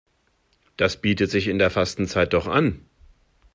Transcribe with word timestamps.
Das 0.77 0.99
bietet 0.99 1.29
sich 1.29 1.47
in 1.47 1.59
der 1.59 1.69
Fastenzeit 1.69 2.33
doch 2.33 2.47
an. 2.47 2.83